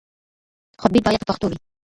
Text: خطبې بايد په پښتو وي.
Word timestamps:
خطبې 0.81 0.99
بايد 1.05 1.19
په 1.21 1.27
پښتو 1.29 1.45
وي. 1.49 1.57